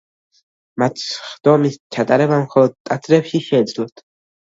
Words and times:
მათ 0.83 1.01
სხდომის 1.01 1.77
ჩატარება 1.97 2.39
მხოლოდ 2.45 2.73
ტაძრებში 2.91 3.43
შეეძლოთ. 3.49 4.03